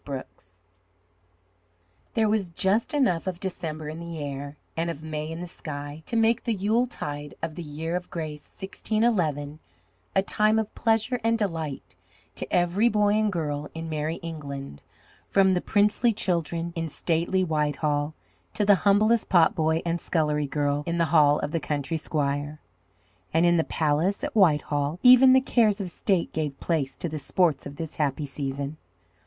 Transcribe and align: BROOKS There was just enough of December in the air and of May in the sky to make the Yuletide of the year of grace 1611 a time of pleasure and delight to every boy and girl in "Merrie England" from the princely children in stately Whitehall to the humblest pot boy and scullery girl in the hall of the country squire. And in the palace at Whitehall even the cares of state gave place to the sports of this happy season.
BROOKS 0.03 0.59
There 2.15 2.27
was 2.27 2.49
just 2.49 2.95
enough 2.95 3.27
of 3.27 3.39
December 3.39 3.87
in 3.87 3.99
the 3.99 4.17
air 4.17 4.57
and 4.75 4.89
of 4.89 5.03
May 5.03 5.29
in 5.29 5.41
the 5.41 5.45
sky 5.45 6.01
to 6.07 6.15
make 6.15 6.43
the 6.43 6.55
Yuletide 6.55 7.35
of 7.43 7.53
the 7.53 7.61
year 7.61 7.95
of 7.95 8.09
grace 8.09 8.41
1611 8.41 9.59
a 10.15 10.21
time 10.23 10.57
of 10.57 10.73
pleasure 10.73 11.19
and 11.23 11.37
delight 11.37 11.95
to 12.33 12.51
every 12.51 12.89
boy 12.89 13.09
and 13.13 13.31
girl 13.31 13.69
in 13.75 13.89
"Merrie 13.91 14.17
England" 14.23 14.81
from 15.23 15.53
the 15.53 15.61
princely 15.61 16.11
children 16.13 16.73
in 16.75 16.89
stately 16.89 17.43
Whitehall 17.43 18.15
to 18.55 18.65
the 18.65 18.73
humblest 18.81 19.29
pot 19.29 19.53
boy 19.53 19.83
and 19.85 20.01
scullery 20.01 20.47
girl 20.47 20.81
in 20.87 20.97
the 20.97 21.05
hall 21.13 21.37
of 21.41 21.51
the 21.51 21.59
country 21.59 21.97
squire. 21.97 22.59
And 23.35 23.45
in 23.45 23.57
the 23.57 23.63
palace 23.63 24.23
at 24.23 24.35
Whitehall 24.35 24.97
even 25.03 25.33
the 25.33 25.41
cares 25.41 25.79
of 25.79 25.91
state 25.91 26.33
gave 26.33 26.59
place 26.59 26.97
to 26.97 27.07
the 27.07 27.19
sports 27.19 27.67
of 27.67 27.75
this 27.75 27.97
happy 27.97 28.25
season. 28.25 28.77